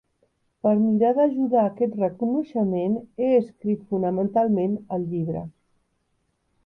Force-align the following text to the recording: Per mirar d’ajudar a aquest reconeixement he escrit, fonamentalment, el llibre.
Per 0.67 0.71
mirar 0.85 1.11
d’ajudar 1.17 1.59
a 1.65 1.69
aquest 1.73 1.93
reconeixement 1.99 2.95
he 3.23 3.29
escrit, 3.43 3.87
fonamentalment, 3.93 4.75
el 4.99 5.07
llibre. 5.13 5.45